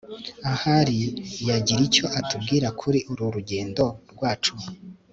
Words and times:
ahari 0.53 0.99
yagira 1.47 1.81
icyo 1.87 2.05
atubwira 2.19 2.67
kuri 2.79 2.99
ururugendo 3.11 3.83
rwacu 4.11 4.53